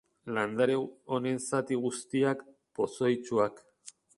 Landare 0.35 0.77
honen 1.17 1.37
zati 1.49 1.79
guztiak 1.83 2.43
pozoitsuak. 2.81 3.63